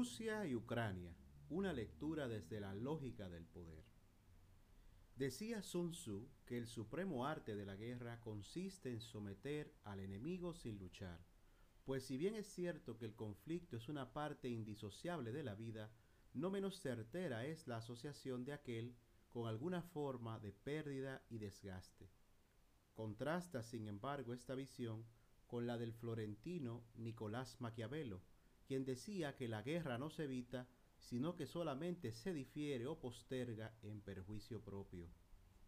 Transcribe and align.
Rusia 0.00 0.46
y 0.46 0.54
Ucrania, 0.54 1.14
una 1.50 1.74
lectura 1.74 2.26
desde 2.26 2.58
la 2.58 2.74
lógica 2.74 3.28
del 3.28 3.44
poder. 3.44 3.84
Decía 5.14 5.60
Sun 5.60 5.90
Tzu 5.90 6.26
que 6.46 6.56
el 6.56 6.66
supremo 6.66 7.26
arte 7.26 7.54
de 7.54 7.66
la 7.66 7.76
guerra 7.76 8.18
consiste 8.22 8.90
en 8.90 9.02
someter 9.02 9.74
al 9.84 10.00
enemigo 10.00 10.54
sin 10.54 10.78
luchar, 10.78 11.20
pues 11.84 12.06
si 12.06 12.16
bien 12.16 12.34
es 12.34 12.46
cierto 12.46 12.96
que 12.96 13.04
el 13.04 13.14
conflicto 13.14 13.76
es 13.76 13.90
una 13.90 14.14
parte 14.14 14.48
indisociable 14.48 15.32
de 15.32 15.42
la 15.42 15.54
vida, 15.54 15.92
no 16.32 16.50
menos 16.50 16.80
certera 16.80 17.44
es 17.44 17.66
la 17.66 17.76
asociación 17.76 18.46
de 18.46 18.54
aquel 18.54 18.96
con 19.28 19.48
alguna 19.48 19.82
forma 19.82 20.40
de 20.40 20.52
pérdida 20.52 21.22
y 21.28 21.36
desgaste. 21.36 22.08
Contrasta, 22.94 23.62
sin 23.62 23.86
embargo, 23.86 24.32
esta 24.32 24.54
visión 24.54 25.04
con 25.46 25.66
la 25.66 25.76
del 25.76 25.92
florentino 25.92 26.86
Nicolás 26.94 27.60
Maquiavelo, 27.60 28.22
quien 28.70 28.84
decía 28.84 29.34
que 29.34 29.48
la 29.48 29.62
guerra 29.62 29.98
no 29.98 30.10
se 30.10 30.22
evita, 30.22 30.68
sino 31.00 31.34
que 31.34 31.48
solamente 31.48 32.12
se 32.12 32.32
difiere 32.32 32.86
o 32.86 33.00
posterga 33.00 33.74
en 33.82 34.00
perjuicio 34.00 34.62
propio. 34.62 35.08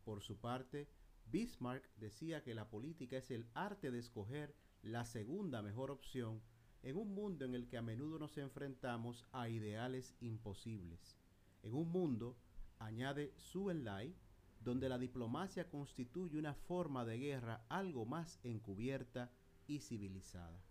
Por 0.05 0.23
su 0.23 0.39
parte, 0.39 0.87
Bismarck 1.27 1.85
decía 1.97 2.45
que 2.45 2.55
la 2.55 2.71
política 2.71 3.17
es 3.17 3.33
el 3.33 3.49
arte 3.55 3.91
de 3.91 3.99
escoger 3.99 4.55
la 4.85 5.05
segunda 5.05 5.63
mejor 5.63 5.91
opción 5.91 6.41
en 6.85 6.97
un 6.97 7.13
mundo 7.13 7.45
en 7.45 7.57
el 7.57 7.67
que 7.67 7.77
a 7.77 7.83
menudo 7.83 8.21
nos 8.21 8.39
enfrentamos 8.39 9.27
a 9.33 9.49
ideales 9.49 10.15
imposibles. 10.21 11.19
En 11.65 11.75
un 11.75 11.91
mundo, 11.91 12.37
añade 12.79 13.35
Su 13.37 13.71
Enlai, 13.71 14.15
donde 14.61 14.89
la 14.89 14.99
diplomacia 14.99 15.69
constituye 15.69 16.39
una 16.39 16.55
forma 16.55 17.05
de 17.05 17.19
guerra 17.19 17.65
algo 17.69 18.07
más 18.07 18.39
encubierta 18.45 19.33
y 19.67 19.81
civilizada. 19.81 20.63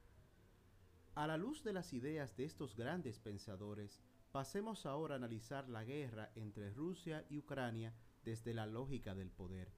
A 1.13 1.27
la 1.27 1.35
luz 1.35 1.61
de 1.63 1.73
las 1.73 1.91
ideas 1.91 2.37
de 2.37 2.45
estos 2.45 2.75
grandes 2.75 3.19
pensadores, 3.19 3.99
pasemos 4.31 4.85
ahora 4.85 5.15
a 5.15 5.17
analizar 5.17 5.67
la 5.67 5.83
guerra 5.83 6.31
entre 6.35 6.71
Rusia 6.71 7.25
y 7.29 7.37
Ucrania 7.37 7.93
desde 8.23 8.53
la 8.53 8.65
lógica 8.65 9.13
del 9.13 9.29
poder 9.29 9.73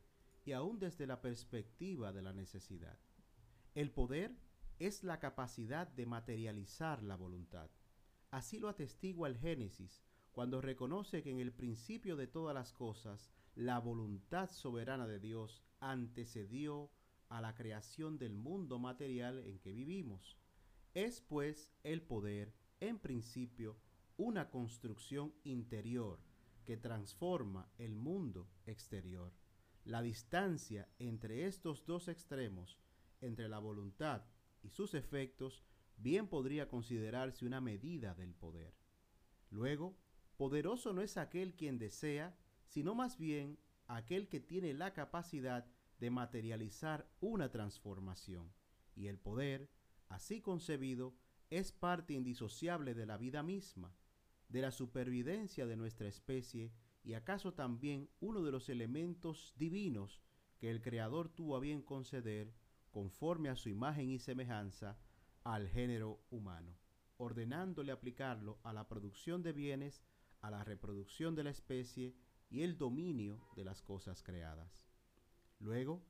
y 0.45 0.51
aún 0.51 0.77
desde 0.77 1.07
la 1.07 1.21
perspectiva 1.21 2.13
de 2.13 2.21
la 2.21 2.33
necesidad. 2.33 2.99
El 3.73 3.89
poder 3.89 4.35
es 4.77 5.03
la 5.03 5.19
capacidad 5.19 5.87
de 5.87 6.05
materializar 6.05 7.01
la 7.01 7.15
voluntad. 7.15 7.71
Así 8.29 8.59
lo 8.59 8.69
atestigua 8.69 9.27
el 9.27 9.37
Génesis, 9.37 10.03
cuando 10.31 10.61
reconoce 10.61 11.23
que 11.23 11.31
en 11.31 11.39
el 11.39 11.51
principio 11.51 12.15
de 12.15 12.27
todas 12.27 12.53
las 12.53 12.73
cosas 12.73 13.31
la 13.55 13.79
voluntad 13.79 14.51
soberana 14.51 15.07
de 15.07 15.19
Dios 15.19 15.63
antecedió 15.79 16.91
a 17.29 17.41
la 17.41 17.55
creación 17.55 18.19
del 18.19 18.35
mundo 18.35 18.77
material 18.77 19.39
en 19.39 19.57
que 19.57 19.73
vivimos. 19.73 20.37
Es 20.93 21.21
pues 21.21 21.71
el 21.83 22.03
poder, 22.03 22.53
en 22.79 22.99
principio, 22.99 23.77
una 24.15 24.51
construcción 24.51 25.33
interior 25.43 26.19
que 26.65 26.77
transforma 26.77 27.67
el 27.77 27.95
mundo 27.95 28.47
exterior. 28.65 29.33
La 29.85 30.01
distancia 30.01 30.87
entre 30.99 31.47
estos 31.47 31.85
dos 31.85 32.07
extremos, 32.07 32.77
entre 33.21 33.49
la 33.49 33.59
voluntad 33.59 34.23
y 34.61 34.69
sus 34.69 34.93
efectos, 34.93 35.63
bien 35.97 36.27
podría 36.27 36.67
considerarse 36.67 37.45
una 37.45 37.59
medida 37.59 38.13
del 38.13 38.35
poder. 38.35 38.75
Luego, 39.49 39.97
poderoso 40.37 40.93
no 40.93 41.01
es 41.01 41.17
aquel 41.17 41.55
quien 41.55 41.79
desea, 41.79 42.37
sino 42.67 42.93
más 42.93 43.17
bien 43.17 43.57
aquel 43.87 44.29
que 44.29 44.39
tiene 44.39 44.73
la 44.73 44.93
capacidad 44.93 45.65
de 45.99 46.11
materializar 46.11 47.09
una 47.19 47.49
transformación. 47.49 48.53
Y 48.95 49.07
el 49.07 49.17
poder, 49.17 49.69
así 50.13 50.41
concebido, 50.41 51.15
es 51.49 51.71
parte 51.71 52.13
indisociable 52.13 52.93
de 52.93 53.05
la 53.05 53.17
vida 53.17 53.43
misma, 53.43 53.95
de 54.47 54.61
la 54.61 54.71
supervivencia 54.71 55.65
de 55.65 55.75
nuestra 55.75 56.07
especie 56.07 56.71
y 57.03 57.13
acaso 57.13 57.53
también 57.53 58.09
uno 58.19 58.43
de 58.43 58.51
los 58.51 58.69
elementos 58.69 59.53
divinos 59.57 60.21
que 60.59 60.69
el 60.69 60.81
Creador 60.81 61.29
tuvo 61.29 61.55
a 61.55 61.59
bien 61.59 61.81
conceder 61.81 62.53
conforme 62.91 63.49
a 63.49 63.55
su 63.55 63.69
imagen 63.69 64.09
y 64.09 64.19
semejanza 64.19 64.97
al 65.43 65.67
género 65.67 66.21
humano, 66.29 66.77
ordenándole 67.17 67.91
aplicarlo 67.91 68.59
a 68.63 68.71
la 68.71 68.87
producción 68.87 69.41
de 69.41 69.51
bienes, 69.51 70.03
a 70.41 70.51
la 70.51 70.63
reproducción 70.63 71.35
de 71.35 71.43
la 71.43 71.49
especie 71.49 72.15
y 72.49 72.61
el 72.61 72.77
dominio 72.77 73.41
de 73.55 73.65
las 73.65 73.81
cosas 73.81 74.21
creadas. 74.21 74.87
Luego, 75.59 76.05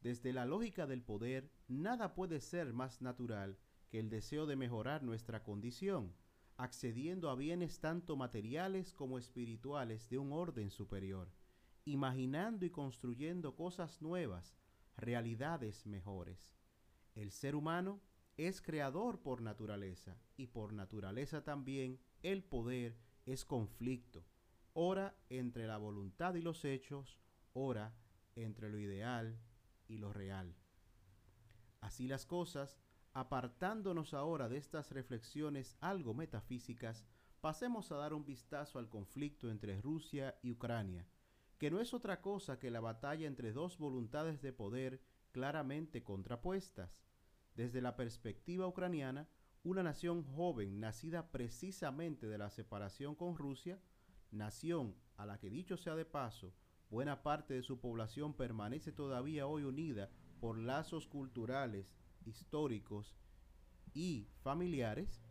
desde 0.00 0.32
la 0.32 0.46
lógica 0.46 0.86
del 0.86 1.02
poder, 1.02 1.50
nada 1.66 2.14
puede 2.14 2.40
ser 2.40 2.72
más 2.72 3.02
natural 3.02 3.58
que 3.88 3.98
el 3.98 4.10
deseo 4.10 4.46
de 4.46 4.56
mejorar 4.56 5.02
nuestra 5.02 5.42
condición, 5.42 6.14
accediendo 6.56 7.30
a 7.30 7.34
bienes 7.34 7.80
tanto 7.80 8.16
materiales 8.16 8.92
como 8.92 9.18
espirituales 9.18 10.08
de 10.08 10.18
un 10.18 10.32
orden 10.32 10.70
superior, 10.70 11.32
imaginando 11.84 12.66
y 12.66 12.70
construyendo 12.70 13.56
cosas 13.56 14.02
nuevas, 14.02 14.56
realidades 14.96 15.86
mejores. 15.86 16.56
El 17.14 17.30
ser 17.30 17.54
humano 17.54 18.00
es 18.36 18.60
creador 18.60 19.20
por 19.20 19.40
naturaleza 19.40 20.16
y 20.36 20.46
por 20.46 20.72
naturaleza 20.72 21.42
también 21.42 21.98
el 22.22 22.44
poder 22.44 22.96
es 23.26 23.44
conflicto, 23.44 24.24
ora 24.74 25.16
entre 25.28 25.66
la 25.66 25.76
voluntad 25.76 26.34
y 26.34 26.40
los 26.40 26.64
hechos, 26.64 27.18
ora 27.52 27.94
entre 28.36 28.68
lo 28.68 28.78
ideal 28.78 29.38
y 29.88 29.98
lo 29.98 30.12
real. 30.12 30.54
Así 31.80 32.06
las 32.06 32.26
cosas, 32.26 32.78
apartándonos 33.12 34.14
ahora 34.14 34.48
de 34.48 34.58
estas 34.58 34.90
reflexiones 34.90 35.76
algo 35.80 36.14
metafísicas, 36.14 37.04
pasemos 37.40 37.90
a 37.90 37.96
dar 37.96 38.14
un 38.14 38.24
vistazo 38.24 38.78
al 38.78 38.88
conflicto 38.88 39.50
entre 39.50 39.80
Rusia 39.80 40.38
y 40.42 40.52
Ucrania, 40.52 41.06
que 41.58 41.70
no 41.70 41.80
es 41.80 41.94
otra 41.94 42.20
cosa 42.20 42.58
que 42.58 42.70
la 42.70 42.80
batalla 42.80 43.26
entre 43.26 43.52
dos 43.52 43.78
voluntades 43.78 44.42
de 44.42 44.52
poder 44.52 45.02
claramente 45.32 46.02
contrapuestas. 46.02 47.04
Desde 47.54 47.80
la 47.80 47.96
perspectiva 47.96 48.66
ucraniana, 48.66 49.28
una 49.64 49.82
nación 49.82 50.22
joven 50.22 50.80
nacida 50.80 51.30
precisamente 51.30 52.28
de 52.28 52.38
la 52.38 52.50
separación 52.50 53.14
con 53.14 53.36
Rusia, 53.36 53.80
nación 54.30 54.94
a 55.16 55.26
la 55.26 55.38
que 55.38 55.50
dicho 55.50 55.76
sea 55.76 55.96
de 55.96 56.04
paso, 56.04 56.54
buena 56.90 57.22
parte 57.22 57.54
de 57.54 57.62
su 57.62 57.80
población 57.80 58.34
permanece 58.34 58.92
todavía 58.92 59.46
hoy 59.46 59.64
unida 59.64 60.10
por 60.40 60.58
lazos 60.58 61.06
culturales, 61.06 61.94
históricos 62.24 63.14
y 63.94 64.28
familiares, 64.42 65.22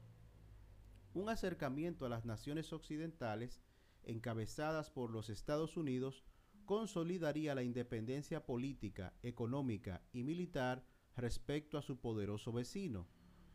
un 1.13 1.29
acercamiento 1.29 2.05
a 2.05 2.09
las 2.09 2.25
naciones 2.25 2.73
occidentales 2.73 3.61
encabezadas 4.03 4.89
por 4.89 5.11
los 5.11 5.29
Estados 5.29 5.77
Unidos 5.77 6.23
consolidaría 6.65 7.55
la 7.55 7.63
independencia 7.63 8.45
política, 8.45 9.13
económica 9.23 10.03
y 10.11 10.23
militar 10.23 10.85
respecto 11.15 11.77
a 11.77 11.81
su 11.81 11.99
poderoso 11.99 12.51
vecino, 12.51 13.07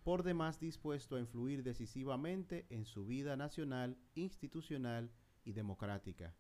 por 0.03 0.23
demás 0.23 0.59
dispuesto 0.59 1.17
a 1.17 1.21
influir 1.21 1.63
decisivamente 1.63 2.67
en 2.71 2.85
su 2.85 3.07
vida 3.07 3.37
nacional, 3.37 3.97
institucional 4.15 5.13
y 5.45 5.53
democrática. 5.53 6.35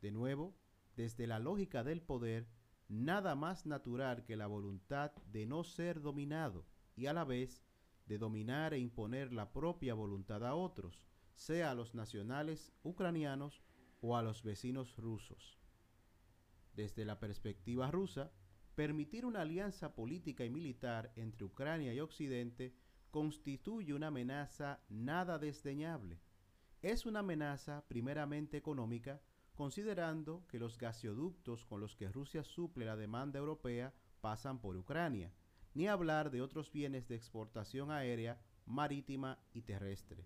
De 0.00 0.10
nuevo, 0.10 0.54
desde 0.96 1.26
la 1.26 1.38
lógica 1.38 1.84
del 1.84 2.02
poder, 2.02 2.48
nada 2.88 3.34
más 3.34 3.66
natural 3.66 4.24
que 4.24 4.36
la 4.36 4.46
voluntad 4.46 5.12
de 5.32 5.46
no 5.46 5.64
ser 5.64 6.00
dominado 6.00 6.66
y 6.96 7.06
a 7.06 7.12
la 7.12 7.24
vez 7.24 7.62
de 8.06 8.18
dominar 8.18 8.74
e 8.74 8.78
imponer 8.78 9.32
la 9.32 9.52
propia 9.52 9.94
voluntad 9.94 10.44
a 10.44 10.54
otros, 10.54 11.04
sea 11.34 11.70
a 11.70 11.74
los 11.74 11.94
nacionales 11.94 12.72
ucranianos 12.82 13.62
o 14.00 14.16
a 14.16 14.22
los 14.22 14.42
vecinos 14.42 14.96
rusos. 14.96 15.58
Desde 16.74 17.04
la 17.04 17.20
perspectiva 17.20 17.90
rusa, 17.90 18.32
permitir 18.74 19.24
una 19.24 19.42
alianza 19.42 19.94
política 19.94 20.44
y 20.44 20.50
militar 20.50 21.12
entre 21.16 21.44
Ucrania 21.44 21.94
y 21.94 22.00
Occidente 22.00 22.74
constituye 23.10 23.94
una 23.94 24.08
amenaza 24.08 24.80
nada 24.88 25.38
desdeñable. 25.38 26.20
Es 26.82 27.06
una 27.06 27.20
amenaza 27.20 27.84
primeramente 27.88 28.56
económica, 28.56 29.20
considerando 29.60 30.42
que 30.48 30.58
los 30.58 30.78
gasoductos 30.78 31.66
con 31.66 31.82
los 31.82 31.94
que 31.94 32.08
Rusia 32.08 32.42
suple 32.42 32.86
la 32.86 32.96
demanda 32.96 33.38
europea 33.38 33.92
pasan 34.22 34.58
por 34.58 34.74
Ucrania, 34.74 35.34
ni 35.74 35.86
hablar 35.86 36.30
de 36.30 36.40
otros 36.40 36.72
bienes 36.72 37.08
de 37.08 37.16
exportación 37.16 37.90
aérea, 37.90 38.40
marítima 38.64 39.38
y 39.52 39.60
terrestre. 39.60 40.24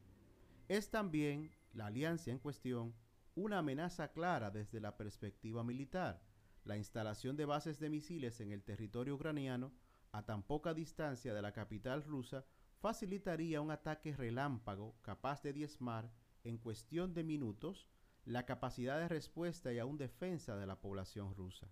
Es 0.69 0.89
también 0.89 1.51
la 1.73 1.87
alianza 1.87 2.31
en 2.31 2.39
cuestión 2.39 2.95
una 3.35 3.59
amenaza 3.59 4.13
clara 4.13 4.53
desde 4.53 4.81
la 4.81 4.97
perspectiva 4.97 5.65
militar. 5.65 6.23
La 6.63 6.77
instalación 6.77 7.37
de 7.37 7.45
bases 7.45 7.81
de 7.81 7.91
misiles 7.91 8.39
en 8.39 8.53
el 8.53 8.63
territorio 8.63 9.17
ucraniano, 9.17 9.73
a 10.13 10.25
tan 10.25 10.45
poca 10.45 10.75
distancia 10.75 11.35
de 11.35 11.43
la 11.43 11.53
capital 11.53 12.05
rusa, 12.05 12.45
facilitaría 12.79 13.61
un 13.61 13.73
ataque 13.73 14.15
relámpago 14.15 14.95
capaz 15.03 15.43
de 15.43 15.53
diezmar 15.53 16.09
en 16.45 16.57
cuestión 16.57 17.15
de 17.15 17.25
minutos 17.25 17.89
la 18.25 18.47
capacidad 18.47 18.99
de 18.99 19.09
respuesta 19.09 19.73
y 19.73 19.79
aún 19.79 19.99
defensa 19.99 20.57
de 20.57 20.67
la 20.67 20.81
población 20.81 21.35
rusa. 21.35 21.69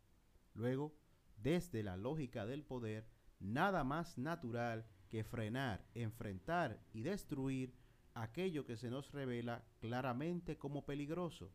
Luego, 0.54 0.94
desde 1.36 1.82
la 1.82 1.96
lógica 1.96 2.46
del 2.46 2.62
poder, 2.62 3.06
nada 3.40 3.84
más 3.84 4.18
natural 4.18 4.86
que 5.08 5.24
frenar, 5.24 5.84
enfrentar 5.94 6.80
y 6.92 7.02
destruir 7.02 7.74
aquello 8.14 8.64
que 8.64 8.76
se 8.76 8.90
nos 8.90 9.12
revela 9.12 9.64
claramente 9.80 10.58
como 10.58 10.84
peligroso. 10.84 11.52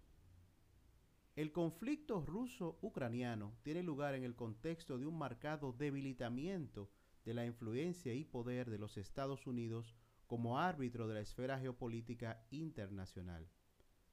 El 1.35 1.51
conflicto 1.51 2.25
ruso-ucraniano 2.25 3.53
tiene 3.61 3.83
lugar 3.83 4.15
en 4.15 4.23
el 4.23 4.35
contexto 4.35 4.97
de 4.97 5.05
un 5.05 5.17
marcado 5.17 5.71
debilitamiento 5.71 6.89
de 7.25 7.35
la 7.35 7.45
influencia 7.45 8.13
y 8.13 8.25
poder 8.25 8.71
de 8.71 8.79
los 8.79 8.97
Estados 8.97 9.45
Unidos 9.45 9.95
como 10.25 10.59
árbitro 10.59 11.07
de 11.07 11.13
la 11.13 11.19
esfera 11.21 11.59
geopolítica 11.59 12.43
internacional. 12.49 13.47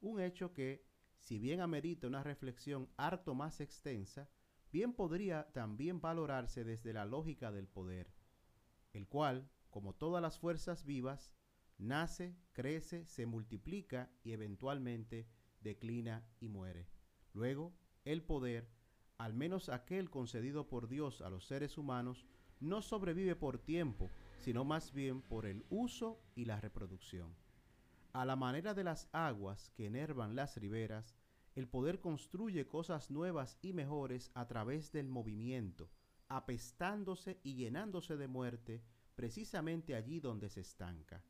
Un 0.05 0.21
hecho 0.21 0.53
que, 0.53 0.85
si 1.17 1.39
bien 1.39 1.63
amerita 1.63 2.07
una 2.07 2.23
reflexión 2.23 2.91
harto 2.99 3.35
más 3.35 3.63
extensa, 3.63 4.29
bien 4.71 4.93
podría 4.93 5.51
también 5.55 6.03
valorarse 6.03 6.63
desde 6.63 6.93
la 6.93 7.07
lógica 7.07 7.51
del 7.51 7.67
poder, 7.67 8.13
el 8.93 9.09
cual, 9.09 9.49
como 9.71 9.95
todas 9.95 10.21
las 10.21 10.39
fuerzas 10.39 10.85
vivas, 10.85 11.33
nace, 11.79 12.37
crece, 12.53 13.07
se 13.07 13.25
multiplica 13.25 14.11
y 14.23 14.33
eventualmente 14.33 15.27
declina 15.63 16.23
y 16.39 16.51
muere. 16.51 16.87
Luego, 17.33 17.73
el 18.05 18.23
poder, 18.23 18.69
al 19.17 19.33
menos 19.33 19.71
aquel 19.71 20.11
concedido 20.11 20.69
por 20.69 20.87
Dios 20.87 21.23
a 21.23 21.31
los 21.31 21.47
seres 21.47 21.79
humanos, 21.79 22.27
no 22.61 22.83
sobrevive 22.83 23.37
por 23.37 23.59
tiempo, 23.59 24.11
sino 24.37 24.67
más 24.67 24.93
bien 24.93 25.23
por 25.23 25.47
el 25.47 25.65
uso 25.71 26.21
y 26.35 26.45
la 26.45 26.61
reproducción. 26.61 27.35
A 28.15 28.25
la 28.25 28.37
manera 28.37 28.75
de 28.75 28.85
las 28.85 29.09
aguas 29.11 29.71
que 29.71 29.87
enervan 29.87 30.37
las 30.37 30.57
riberas, 30.57 31.17
el 31.57 31.67
poder 31.67 32.01
construye 32.01 32.69
cosas 32.69 33.11
nuevas 33.11 33.59
y 33.61 33.73
mejores 33.73 34.31
a 34.35 34.47
través 34.47 34.93
del 34.93 35.09
movimiento, 35.09 35.91
apestándose 36.29 37.41
y 37.43 37.57
llenándose 37.57 38.17
de 38.17 38.29
muerte 38.29 38.85
precisamente 39.17 39.97
allí 39.97 40.21
donde 40.21 40.49
se 40.49 40.61
estanca. 40.61 41.25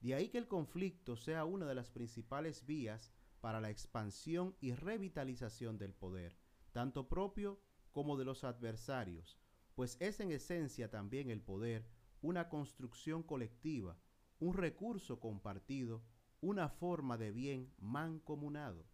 De 0.00 0.14
ahí 0.14 0.28
que 0.28 0.36
el 0.36 0.48
conflicto 0.48 1.16
sea 1.16 1.46
una 1.46 1.64
de 1.64 1.74
las 1.74 1.90
principales 1.90 2.66
vías 2.66 3.10
para 3.40 3.62
la 3.62 3.70
expansión 3.70 4.54
y 4.60 4.74
revitalización 4.74 5.78
del 5.78 5.94
poder, 5.94 6.36
tanto 6.72 7.08
propio 7.08 7.58
como 7.90 8.18
de 8.18 8.26
los 8.26 8.44
adversarios, 8.44 9.38
pues 9.74 9.96
es 9.98 10.20
en 10.20 10.30
esencia 10.32 10.90
también 10.90 11.30
el 11.30 11.40
poder 11.40 11.88
una 12.20 12.50
construcción 12.50 13.22
colectiva, 13.22 13.98
un 14.40 14.52
recurso 14.52 15.20
compartido, 15.20 16.02
una 16.40 16.68
forma 16.68 17.18
de 17.18 17.32
bien 17.32 17.72
mancomunado. 17.78 18.84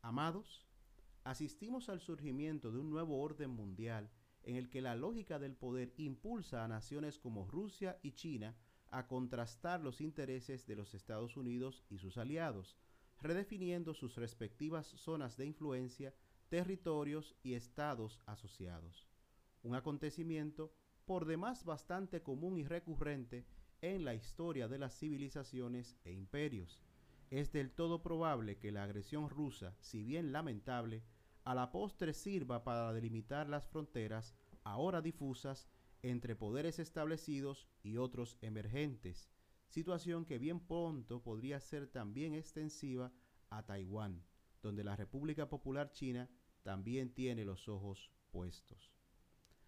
Amados, 0.00 0.66
asistimos 1.22 1.88
al 1.88 2.00
surgimiento 2.00 2.72
de 2.72 2.78
un 2.78 2.90
nuevo 2.90 3.20
orden 3.20 3.50
mundial 3.50 4.10
en 4.42 4.56
el 4.56 4.68
que 4.68 4.80
la 4.80 4.94
lógica 4.94 5.38
del 5.38 5.54
poder 5.54 5.92
impulsa 5.96 6.64
a 6.64 6.68
naciones 6.68 7.18
como 7.18 7.46
Rusia 7.46 7.98
y 8.02 8.12
China 8.12 8.56
a 8.90 9.06
contrastar 9.06 9.80
los 9.80 10.00
intereses 10.00 10.66
de 10.66 10.76
los 10.76 10.94
Estados 10.94 11.36
Unidos 11.36 11.84
y 11.90 11.98
sus 11.98 12.16
aliados, 12.16 12.76
redefiniendo 13.20 13.94
sus 13.94 14.16
respectivas 14.16 14.86
zonas 14.86 15.36
de 15.36 15.46
influencia, 15.46 16.14
territorios 16.48 17.34
y 17.42 17.54
estados 17.54 18.20
asociados. 18.26 19.08
Un 19.62 19.74
acontecimiento 19.74 20.72
por 21.06 21.24
demás 21.24 21.64
bastante 21.64 22.22
común 22.22 22.58
y 22.58 22.64
recurrente 22.64 23.46
en 23.92 24.04
la 24.04 24.14
historia 24.14 24.66
de 24.66 24.78
las 24.78 24.98
civilizaciones 24.98 25.98
e 26.04 26.12
imperios. 26.12 26.82
Es 27.30 27.52
del 27.52 27.70
todo 27.70 28.02
probable 28.02 28.56
que 28.58 28.72
la 28.72 28.84
agresión 28.84 29.28
rusa, 29.28 29.76
si 29.80 30.02
bien 30.02 30.32
lamentable, 30.32 31.02
a 31.44 31.54
la 31.54 31.70
postre 31.70 32.14
sirva 32.14 32.64
para 32.64 32.94
delimitar 32.94 33.46
las 33.46 33.66
fronteras 33.66 34.34
ahora 34.62 35.02
difusas 35.02 35.68
entre 36.02 36.34
poderes 36.34 36.78
establecidos 36.78 37.68
y 37.82 37.98
otros 37.98 38.38
emergentes, 38.40 39.28
situación 39.68 40.24
que 40.24 40.38
bien 40.38 40.60
pronto 40.60 41.22
podría 41.22 41.60
ser 41.60 41.86
también 41.86 42.34
extensiva 42.34 43.12
a 43.50 43.66
Taiwán, 43.66 44.24
donde 44.62 44.82
la 44.82 44.96
República 44.96 45.50
Popular 45.50 45.92
China 45.92 46.30
también 46.62 47.12
tiene 47.12 47.44
los 47.44 47.68
ojos 47.68 48.10
puestos. 48.30 48.94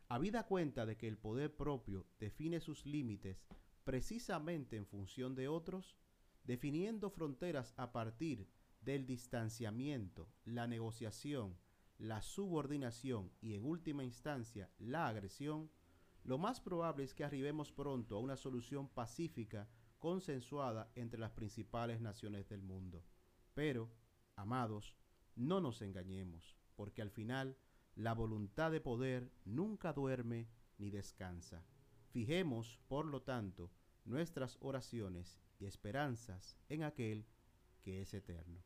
Habida 0.08 0.46
cuenta 0.46 0.86
de 0.86 0.96
que 0.96 1.08
el 1.08 1.18
poder 1.18 1.54
propio 1.54 2.06
define 2.18 2.60
sus 2.60 2.86
límites 2.86 3.44
precisamente 3.86 4.76
en 4.76 4.84
función 4.84 5.36
de 5.36 5.46
otros, 5.46 5.96
definiendo 6.42 7.08
fronteras 7.08 7.72
a 7.76 7.92
partir 7.92 8.48
del 8.80 9.06
distanciamiento, 9.06 10.28
la 10.44 10.66
negociación, 10.66 11.56
la 11.96 12.20
subordinación 12.20 13.30
y 13.40 13.54
en 13.54 13.64
última 13.64 14.02
instancia 14.02 14.68
la 14.80 15.06
agresión, 15.06 15.70
lo 16.24 16.36
más 16.36 16.60
probable 16.60 17.04
es 17.04 17.14
que 17.14 17.22
arribemos 17.22 17.70
pronto 17.70 18.16
a 18.16 18.20
una 18.20 18.36
solución 18.36 18.88
pacífica 18.88 19.68
consensuada 20.00 20.90
entre 20.96 21.20
las 21.20 21.30
principales 21.30 22.00
naciones 22.00 22.48
del 22.48 22.62
mundo. 22.62 23.04
Pero, 23.54 23.88
amados, 24.34 24.96
no 25.36 25.60
nos 25.60 25.80
engañemos, 25.80 26.56
porque 26.74 27.02
al 27.02 27.10
final 27.12 27.56
la 27.94 28.14
voluntad 28.14 28.72
de 28.72 28.80
poder 28.80 29.30
nunca 29.44 29.92
duerme 29.92 30.48
ni 30.76 30.90
descansa. 30.90 31.64
Fijemos, 32.16 32.78
por 32.88 33.04
lo 33.04 33.20
tanto, 33.20 33.70
nuestras 34.06 34.56
oraciones 34.60 35.38
y 35.60 35.66
esperanzas 35.66 36.56
en 36.70 36.82
aquel 36.82 37.26
que 37.82 38.00
es 38.00 38.14
eterno. 38.14 38.62